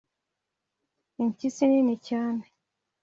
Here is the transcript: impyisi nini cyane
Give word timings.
impyisi 1.21 1.63
nini 1.69 1.95
cyane 2.07 2.43